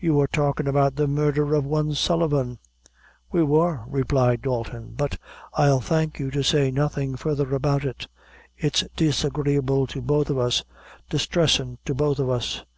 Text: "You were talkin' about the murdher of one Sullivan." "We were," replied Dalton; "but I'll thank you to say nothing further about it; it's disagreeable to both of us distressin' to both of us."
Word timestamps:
"You 0.00 0.14
were 0.14 0.26
talkin' 0.26 0.66
about 0.66 0.96
the 0.96 1.06
murdher 1.06 1.54
of 1.54 1.66
one 1.66 1.92
Sullivan." 1.92 2.58
"We 3.30 3.42
were," 3.42 3.82
replied 3.86 4.40
Dalton; 4.40 4.94
"but 4.96 5.18
I'll 5.58 5.82
thank 5.82 6.18
you 6.18 6.30
to 6.30 6.42
say 6.42 6.70
nothing 6.70 7.16
further 7.16 7.54
about 7.54 7.84
it; 7.84 8.06
it's 8.56 8.84
disagreeable 8.96 9.86
to 9.88 10.00
both 10.00 10.30
of 10.30 10.38
us 10.38 10.64
distressin' 11.10 11.76
to 11.84 11.92
both 11.94 12.18
of 12.18 12.30
us." 12.30 12.64